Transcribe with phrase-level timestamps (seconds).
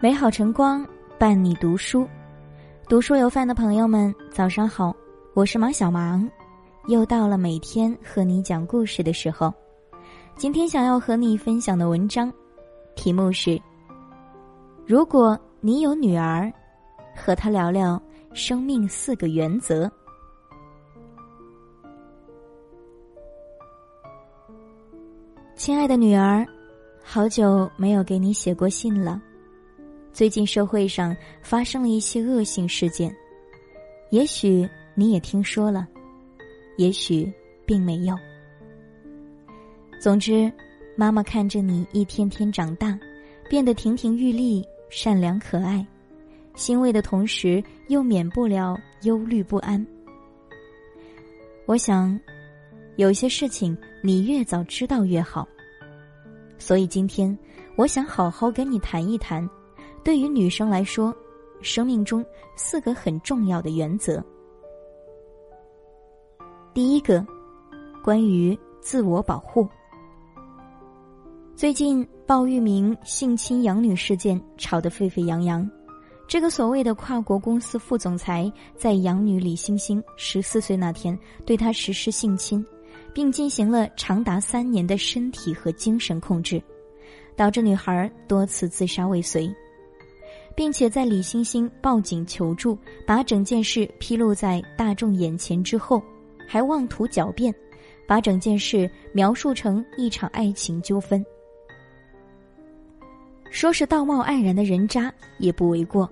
[0.00, 0.86] 美好晨光
[1.18, 2.06] 伴你读书，
[2.88, 4.94] 读书有饭的朋友们，早上好，
[5.34, 6.30] 我是马小芒，
[6.86, 9.52] 又到了每天和你讲故事的时候。
[10.36, 12.32] 今天想要和你分享的文章，
[12.94, 13.60] 题目是：
[14.86, 16.48] 如果你有女儿，
[17.16, 18.00] 和她聊聊
[18.32, 19.90] 生命四个原则。
[25.56, 26.46] 亲爱的女儿，
[27.02, 29.20] 好久没有给你写过信了。
[30.18, 33.14] 最近社会上发生了一些恶性事件，
[34.10, 35.86] 也许你也听说了，
[36.76, 37.32] 也许
[37.64, 38.18] 并没有。
[40.00, 40.52] 总之，
[40.96, 42.98] 妈妈看着你一天天长大，
[43.48, 45.86] 变得亭亭玉立、善良可爱，
[46.56, 49.86] 欣慰的同时又免不了忧虑不安。
[51.64, 52.18] 我想，
[52.96, 55.46] 有些事情你越早知道越好。
[56.58, 57.38] 所以今天，
[57.76, 59.48] 我想好好跟你谈一谈。
[60.08, 61.14] 对于女生来说，
[61.60, 62.24] 生命中
[62.56, 64.24] 四个很重要的原则。
[66.72, 67.22] 第一个，
[68.02, 69.68] 关于自我保护。
[71.54, 75.70] 最近鲍玉明性侵养女事件吵得沸沸扬扬，
[76.26, 81.14] 这个所谓的跨国公司副总裁在养女李星星十四岁那天
[81.44, 82.64] 对她实施性侵，
[83.12, 86.62] 并进行了长达三年的身体和精神控制，
[87.36, 89.54] 导致女孩多次自杀未遂。
[90.58, 96.02] 并且在李星星报警求助，把整件事披露在大众眼前之后，
[96.48, 97.54] 还妄图狡辩，
[98.08, 101.24] 把整件事描述成一场爱情纠纷，
[103.50, 106.10] 说是道貌岸然的人渣也不为过。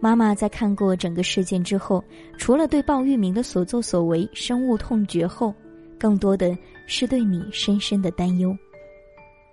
[0.00, 2.02] 妈妈在看过整个事件之后，
[2.36, 5.54] 除了对鲍玉明的所作所为深恶痛绝后，
[5.96, 8.52] 更多的是对你深深的担忧，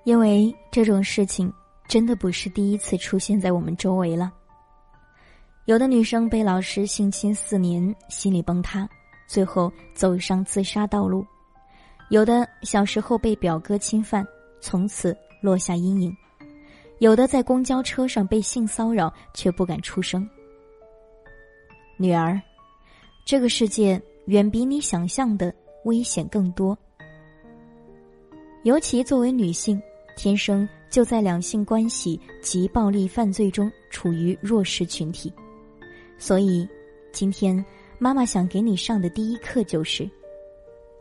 [0.06, 1.54] 因为这种事情。
[1.88, 4.32] 真的不是第一次出现在我们周围了。
[5.66, 8.90] 有的女生被老师性侵四年，心理崩塌，
[9.28, 11.24] 最后走上自杀道路；
[12.10, 14.26] 有的小时候被表哥侵犯，
[14.60, 16.12] 从此落下阴影；
[17.00, 20.28] 有的在公交车上被性骚扰却不敢出声。
[21.98, 22.42] 女儿，
[23.26, 25.54] 这个世界远比你想象的
[25.86, 26.78] 危险更多，
[28.64, 29.80] 尤其作为女性。
[30.16, 35.34] 天生就在两性关系及暴力犯罪中处于弱势群体，
[36.20, 36.70] 所以，
[37.12, 37.66] 今天
[37.98, 40.08] 妈妈想给你上的第一课就是：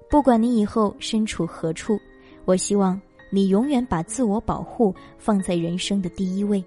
[0.08, 2.00] 不管你以后身处何处，
[2.46, 2.98] 我希望
[3.28, 6.64] 你永远把自我保护放在人生的第一位。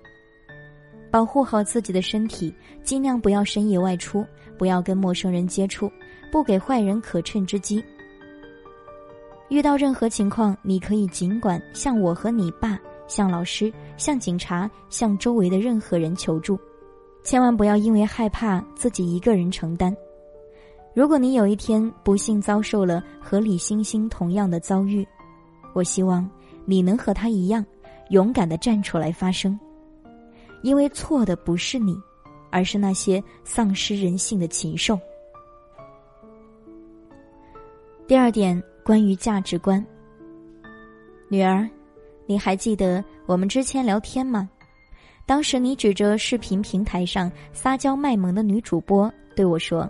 [1.09, 2.53] 保护好自己的身体，
[2.83, 4.23] 尽量不要深夜外出，
[4.55, 5.91] 不要跟陌生人接触，
[6.31, 7.83] 不给坏人可乘之机。
[9.49, 16.59] 遇到任何情况，你可以尽管向我和你爸、向老师、向警察、向周围的任何人求助，
[17.23, 19.95] 千万不要因为害怕自己一个人承担。
[20.93, 25.07] 如果你有一天不幸遭受了和李星星同样的遭遇，
[25.73, 26.29] 我希望
[26.65, 27.65] 你能和他一样，
[28.09, 29.59] 勇敢的站出来发声，
[30.63, 31.97] 因为错的不是你，
[32.49, 34.99] 而是那些丧失人性的禽兽。
[38.07, 38.61] 第二点。
[38.85, 39.83] 关于价值观，
[41.27, 41.67] 女儿，
[42.25, 44.49] 你还记得我们之前聊天吗？
[45.25, 49.89] 当时你指着视频平台上撒娇卖萌的女主播对我说：“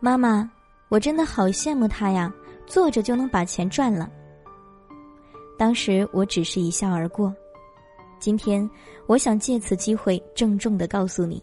[0.00, 0.50] 妈妈，
[0.88, 2.32] 我真的好羡慕她呀，
[2.66, 4.10] 坐着就能把钱赚了。”
[5.58, 7.34] 当时我只是一笑而过。
[8.18, 8.68] 今天，
[9.06, 11.42] 我想借此机会郑重的告诉你，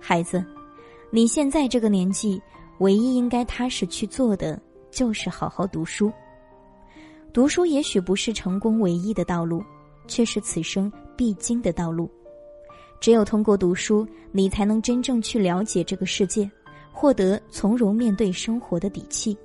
[0.00, 0.44] 孩子，
[1.10, 2.40] 你现在这个年纪，
[2.78, 4.60] 唯一应该踏实去做的。
[4.90, 6.12] 就是好好读书。
[7.32, 9.64] 读书也许不是成功唯一的道路，
[10.06, 12.10] 却是此生必经的道路。
[13.00, 16.48] 只有通过读书，你才能真正去了解这个世界，
[16.92, 19.36] 获得从容面对生活的底气。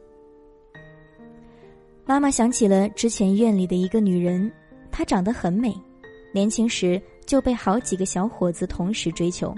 [2.06, 4.52] 妈妈想起了之前院里的一个女人，
[4.92, 5.74] 她长得很美，
[6.34, 9.56] 年轻时就被好几个小伙子同时追求。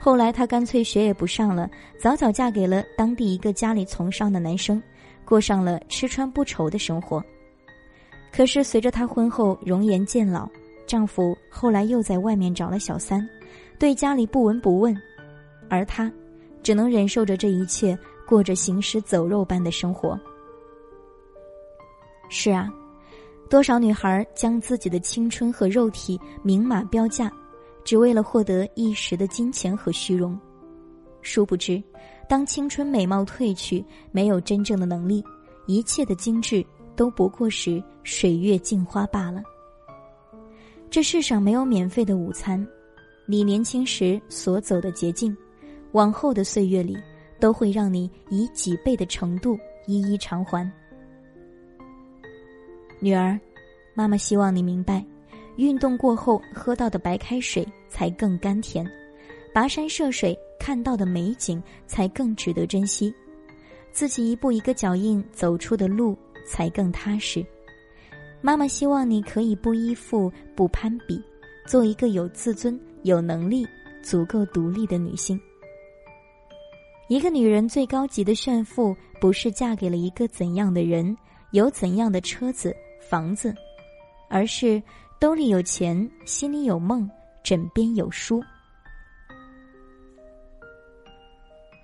[0.00, 4.82] 后来她干脆学也不上了，早早嫁给了当地一个家里从商的男生。
[5.26, 7.22] 过上了吃穿不愁的生活，
[8.40, 10.48] 可是随着她婚后容颜渐老，
[10.86, 13.28] 丈夫后来又在外面找了小三，
[13.78, 14.96] 对家里不闻不问，
[15.68, 16.10] 而她
[16.62, 20.18] 只能忍受着这一切，过着行尸走肉般的生活。
[22.30, 22.66] 是啊，
[23.50, 27.30] 多少女孩将自己的青春和肉体明码标价，
[27.84, 30.40] 只为了获得一时的金钱和虚荣，
[31.20, 31.82] 殊不知。
[32.26, 35.22] 当青春美貌褪去，没有真正的能力，
[35.66, 36.64] 一切的精致
[37.00, 39.42] 都不过是水月镜花罢了。
[40.90, 42.62] 这世上没有免费的午餐，
[43.24, 45.34] 你年轻时所走的捷径，
[45.92, 46.94] 往后的岁月里
[47.38, 50.70] 都会让你以几倍的程度一一偿还。
[52.98, 53.40] 女儿，
[53.94, 55.02] 妈妈希望你明白，
[55.56, 58.86] 运动过后喝到的白开水才更甘甜，
[59.54, 63.10] 跋山涉水看到的美景才更值得珍惜，
[63.90, 66.14] 自己一步一个脚印走出的路
[66.46, 67.44] 才更踏实。
[68.40, 71.22] 妈妈希望你可以不依附、不攀比，
[71.66, 73.66] 做一个有自尊、有能力、
[74.02, 75.40] 足够独立的女性。
[77.08, 81.16] 一个女人最高级的炫富，不是嫁给了一个怎样的人，
[81.50, 82.74] 有怎样的车子。
[83.00, 83.52] 房子，
[84.28, 84.80] 而是
[85.18, 87.10] 兜里有钱，心里有梦，
[87.42, 88.40] 枕边有书。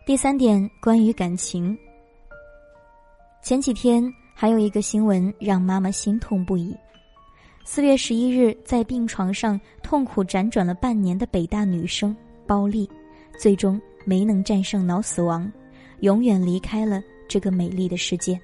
[0.07, 1.77] 第三点，关于感情。
[3.43, 4.05] 前几天
[4.39, 6.77] 还有一个新闻让妈妈心痛不已。
[7.65, 12.15] 四月十一日，在病床上痛苦辗转了半年的北大女生
[12.47, 12.87] 包丽，
[13.39, 15.51] 最终没能战胜脑死亡，
[16.01, 18.39] 永远离开了这个美丽的世界。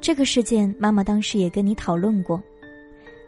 [0.00, 2.40] 这个事件，妈妈当时也跟你讨论过。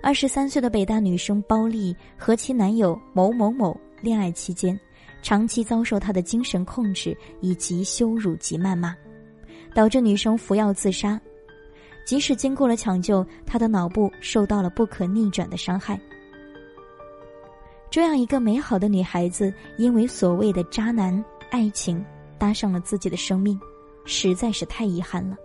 [0.04, 4.78] 二十三岁的北大女生包丽和其男友某某某恋爱期间，
[5.20, 8.96] 长期遭受他的精神控制以及羞辱及谩骂，
[9.74, 11.20] 导致女生服药自杀。
[12.04, 16.00] 即使经过了抢救，她的脑部受到了不可逆转的伤害。
[17.90, 22.04] 这样一个美好的女孩子，因为所谓的渣男爱情，
[22.38, 23.60] 搭上了自己的生命，
[24.04, 25.36] 实在是太遗憾了。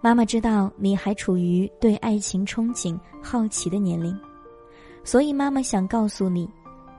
[0.00, 4.18] 妈妈知道你还处于对爱情憧憬、好奇的年龄，
[5.04, 6.50] 所以妈妈想告诉你，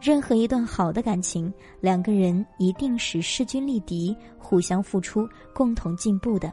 [0.03, 6.51] 任何一段好的感情，两个人一定是势均力敌、互相付出、共同进步的。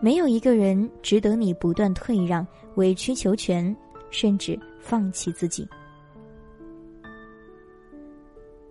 [0.00, 2.46] 没有一个人值得你不断退让、
[2.76, 3.76] 委曲求全，
[4.10, 5.68] 甚至放弃自己。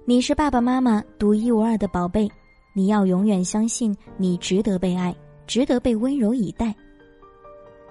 [0.04, 2.27] 你是爸爸妈妈独一无二的宝贝，
[2.74, 5.16] 你要永远相信你值得被爱。
[5.45, 6.75] 值得被温柔以待，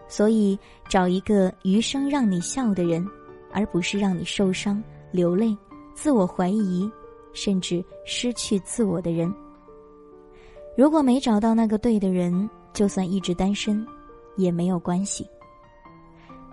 [0.08, 0.56] 所以
[0.88, 3.04] 找一个余生让你笑的人，
[3.52, 4.80] 而不是让你受伤、
[5.10, 5.56] 流泪、
[6.00, 6.89] 自我怀疑，
[7.33, 9.35] 甚至失去自我的人。
[10.77, 13.85] 如果没找到那个对的人，就算一直单身，
[14.37, 15.27] 也没有关系。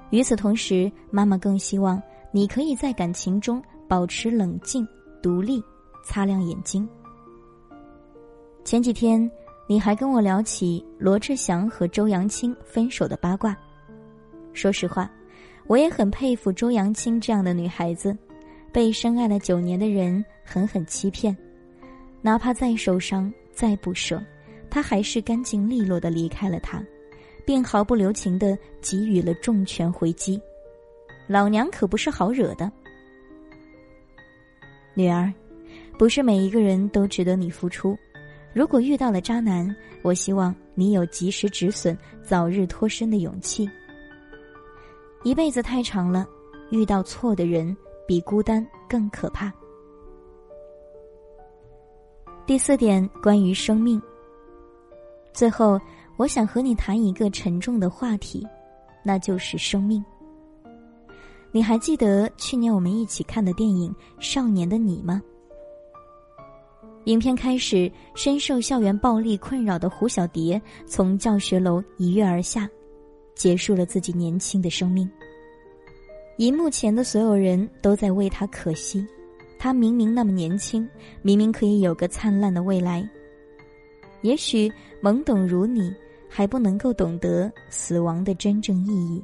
[0.10, 2.02] 与此同时，妈妈更希望
[2.32, 4.88] 你可以在感情中保持冷静、
[5.22, 5.64] 独立，
[6.04, 6.90] 擦亮眼睛。
[8.64, 9.32] 前几天。
[9.68, 13.58] 你还跟我聊起罗志祥和周扬青分手的八卦。
[14.54, 15.10] 说实话，
[15.66, 18.16] 我也很佩服周扬青这样的女孩子，
[18.76, 21.34] 被深爱了九年的人狠狠欺骗，
[22.22, 24.22] 哪怕再受伤、再不舍，
[24.70, 26.84] 他还是干净利落的离开了他，
[27.46, 30.38] 并毫不留情的给予了重拳回击。
[31.26, 32.70] 老娘可不是好惹的，
[34.94, 35.34] 女儿，
[35.98, 37.98] 不是每一个人都值得你付出。
[38.52, 39.74] 如果遇到了渣男，
[40.04, 43.70] 我希望你有及时止损、早日脱身的勇气。
[45.24, 46.28] 一辈子太长了，
[46.72, 47.74] 遇到错的人
[48.08, 49.52] 比孤单更可怕。
[52.46, 54.02] 第四点，关于生命。
[55.34, 55.80] 最后，
[56.16, 58.46] 我想和你谈一个沉重的话题，
[59.04, 60.04] 那就是生命。
[61.52, 65.22] 你还记得去年我们一起看的电影《少年的你》吗？
[67.06, 72.70] 影片开始，深受校园暴力困扰的胡小蝶从教学楼一跃而下，
[73.36, 75.10] 结束了自己年轻的生命。
[76.38, 79.06] 荧幕前的所有人都在为他可惜，
[79.58, 80.88] 他明明那么年轻，
[81.22, 83.08] 明明可以有个灿烂的未来。
[84.22, 85.94] 也许懵懂如你，
[86.30, 89.24] 还不能够懂得死亡的真正意义。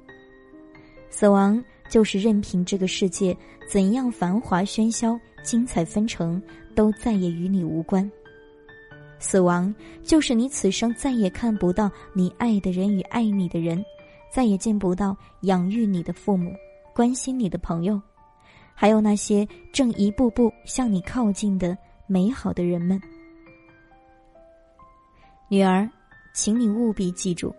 [1.10, 3.36] 死亡就是任凭这个世界
[3.68, 6.42] 怎样繁华喧嚣、精彩纷呈。
[6.74, 8.10] 都再也与你无关。
[9.20, 13.84] 死亡就是你此生再也看不到你爱的人与爱你的人，
[14.34, 16.50] 再也见不到养育你的父母、
[16.94, 18.02] 关心你的朋友，
[18.74, 23.00] 还有那些正一步步向你靠近的美好的人们。
[25.50, 25.90] 女儿，
[26.34, 27.54] 请你务必记住，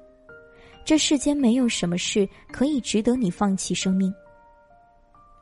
[0.84, 4.12] 这世间没有什么事可以值得你放弃生命。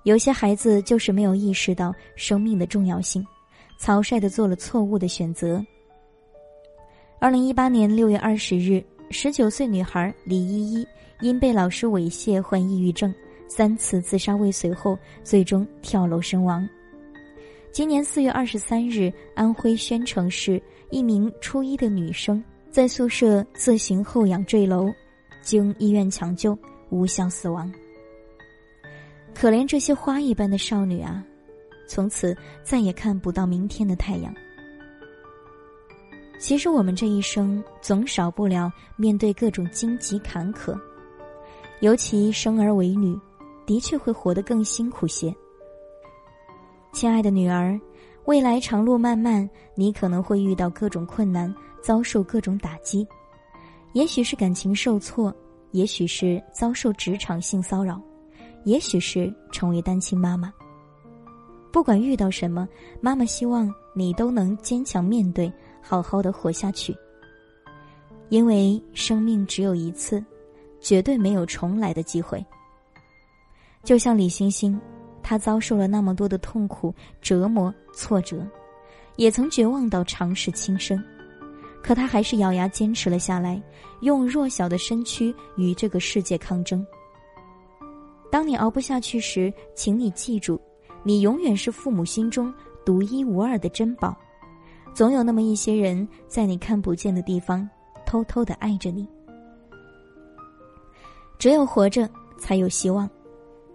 [0.04, 3.24] 有些孩子就是没有意识到生命的重要性。
[3.78, 5.64] 草率的做了错误的选择。
[7.18, 10.86] 二零一八年六月二十日，十九岁女孩李依依
[11.22, 13.10] 因被老师猥亵患抑郁症，
[13.50, 16.66] 三次自杀未遂后，最终跳楼身亡。
[17.72, 24.86] 今年四月二十三日，安徽宣城市一名初一的女生在宿舍自行后仰坠楼，
[25.42, 26.56] 经医院抢救，
[26.90, 27.70] 无效死亡。
[29.34, 31.24] 可怜这些花一般的少女啊，
[31.88, 34.32] 从此再也看不到明天的太阳。
[36.38, 40.78] 其实我们这一生总少不了面对各种荆棘坎坷，
[41.80, 43.18] 尤其生而为女，
[43.70, 45.32] 的确会活得更辛苦些。
[46.92, 47.80] 亲爱的女儿，
[48.24, 53.06] 未来长路漫漫，你可能会遇到各种困难，遭受各种打击，
[53.92, 55.32] 也许是感情受挫，
[55.70, 58.02] 也许是遭受职场性骚扰，
[58.64, 60.52] 也许是成为单亲妈妈。
[61.70, 62.68] 不管遇到什么，
[63.00, 65.48] 妈妈希望你都能坚强面对，
[65.80, 66.92] 好好的活下去。
[68.30, 70.20] 因为生命只有一次，
[70.80, 72.44] 绝对没有重来的机会。
[73.82, 74.80] 就像李星星。
[75.22, 78.44] 他遭受了那么多的痛苦、折磨、挫折，
[79.16, 81.00] 也曾绝望到尝试轻生，
[81.82, 83.62] 可他还是咬牙坚持了下来，
[84.00, 86.84] 用弱小的身躯与这个世界抗争。
[88.28, 90.60] 当你熬不下去时，请你记住，
[91.04, 92.52] 你永远是父母心中
[92.84, 94.16] 独一无二的珍宝，
[94.94, 97.68] 总有那么一些人在你看不见的地方，
[98.06, 99.06] 偷偷的爱着你。
[101.38, 102.08] 只有活着，
[102.38, 103.08] 才有希望。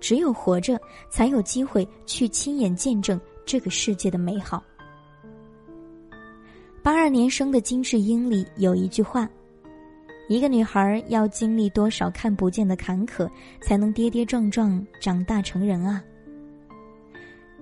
[0.06, 4.64] 只有活着，才有机会去亲眼见证这个世界的美好。
[6.84, 9.28] 八二年生的金智英里有一句话
[10.30, 13.28] ：“一个女孩要经历多少看不见的坎坷，
[13.64, 16.04] 才能跌跌撞撞长大成人啊？”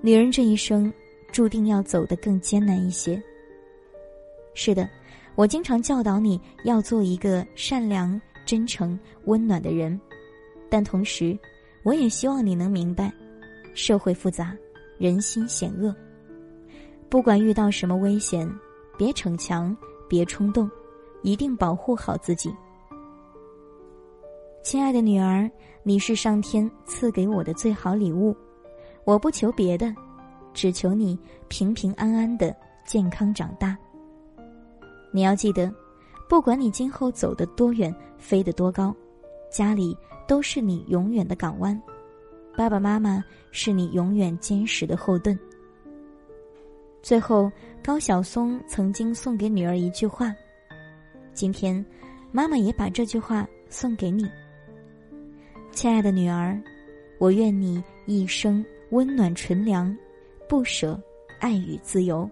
[0.04, 0.92] 女人这一生
[1.32, 3.24] 注定要走得更艰难一些。
[4.54, 4.90] 是的，
[5.36, 9.98] 我经常教导你要做一个善良、真诚、温暖的人，
[10.70, 11.40] 但同时。
[11.84, 13.12] 我也希望你能明白，
[13.74, 14.56] 社会复杂，
[14.98, 15.94] 人心险恶。
[17.10, 18.50] 不管遇到什么危险，
[18.98, 19.76] 别逞强，
[20.08, 20.70] 别冲动，
[21.22, 22.54] 一定保护好自己。
[24.64, 25.50] 亲爱的女儿，
[25.84, 28.36] 你是上天赐给我的最好礼物，
[29.04, 29.94] 我不求别的，
[30.54, 33.78] 只求你平平安安的健康长大。
[35.12, 35.70] 你要记得，
[36.30, 38.96] 不管你今后走得多远，飞得多高，
[39.54, 39.96] 家里。
[40.26, 41.80] 都是你永远的港湾，
[42.56, 45.38] 爸爸妈妈是你永远坚实的后盾。
[47.02, 47.52] 最后，
[47.84, 50.34] 高晓松曾经送给女儿一句话
[51.36, 51.86] ：“今天，
[52.32, 54.26] 妈妈也把这句话送给你，
[55.72, 56.58] 亲爱的女儿，
[57.20, 59.96] 我愿你一生温暖纯良，
[60.48, 60.98] 不舍
[61.42, 62.28] 爱与自由。”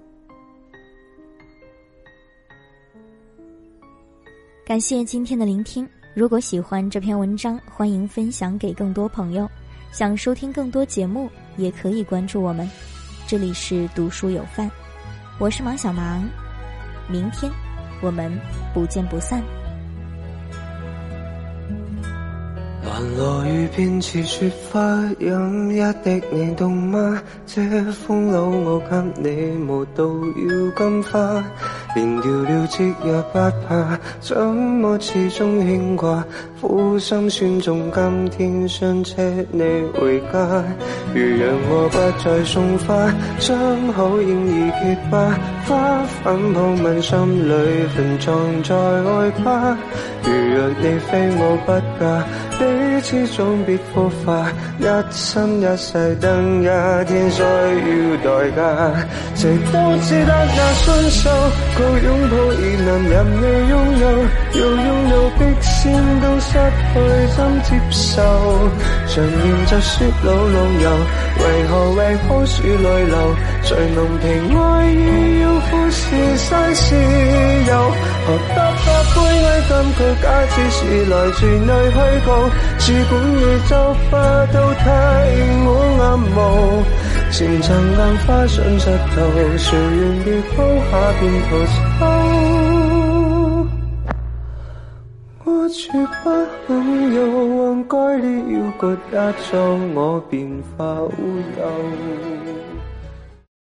[4.65, 5.85] 感谢今天的聆听。
[6.13, 9.49] 如果喜欢这篇文章，欢迎分享给更多朋友。
[9.93, 12.69] 想收听更多节目，也可以关注我们。
[13.27, 14.69] 这里是读书有范，
[15.39, 16.27] 我是王小芒。
[17.07, 17.49] 明天
[18.01, 18.29] 我们
[18.73, 19.41] 不见不散。
[23.01, 24.79] 寒落雨便似雪花，
[25.19, 27.19] 饮一滴你冻吗？
[27.47, 27.59] 这
[27.91, 31.43] 风褛我给你无道要金花。
[31.95, 36.23] 连掉了职也不怕，怎么始终牵挂？
[36.61, 39.63] 苦心酸中，今天想车你
[39.99, 40.63] 回家。
[41.15, 49.75] 如让我不再送花，将好应已结疤，花粉铺满心里，坟藏在外挂。
[50.23, 52.01] 如若你非我不嫁，
[52.59, 52.61] 彼
[53.01, 54.47] 此总别火化，
[54.79, 56.65] 一生一世等一
[57.05, 57.45] 天需要
[58.23, 58.59] 代价。
[59.35, 59.75] 谁都
[60.05, 61.29] 只得那双手。
[61.73, 64.03] 个拥抱而能任你拥有，
[64.53, 65.73] 要拥有的先
[66.21, 66.53] 都失
[66.93, 66.93] 去，
[67.35, 68.21] 怎接受？
[69.07, 69.91] 常言就说
[70.23, 70.85] 老浪游，
[71.39, 73.15] 为何为棵树泪流？
[73.63, 74.25] 谁能平
[74.59, 74.61] 爱
[74.91, 76.03] 意要富士
[76.37, 76.93] 山是
[77.67, 77.71] 游？
[78.27, 78.59] 何得
[79.71, 80.03] 不悲哀金句？
[80.21, 82.29] 假设是来自你虚构，
[82.77, 83.71] 只管你做
[84.09, 84.11] 不
[84.53, 84.85] 到太
[85.65, 85.69] 我
[86.01, 86.03] 暗
[86.35, 86.37] 无。
[87.31, 88.85] 前尘硬花上石
[89.15, 89.17] 头，
[89.57, 90.53] 谁愿意抛
[90.89, 91.49] 下便逃
[91.99, 92.01] 走？
[95.43, 95.79] 我绝
[96.23, 96.25] 不
[96.67, 96.69] 肯
[97.15, 97.17] 有
[97.55, 99.13] 往该的要割一
[99.49, 99.51] 做
[99.95, 99.97] 我
[100.29, 100.39] 便
[100.77, 101.09] 化乌
[101.57, 101.59] 有。